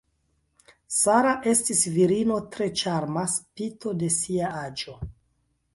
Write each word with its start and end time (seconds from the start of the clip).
Sara 0.99 1.33
estis 1.51 1.83
virino 1.99 2.41
tre 2.57 2.69
ĉarma 2.83 3.27
spite 3.39 3.95
de 4.03 4.13
sia 4.19 4.53
aĝo. 4.67 5.03